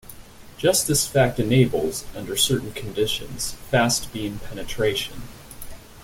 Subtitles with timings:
[0.57, 5.21] Just this fact enables, under certain conditions, fast beam penetration.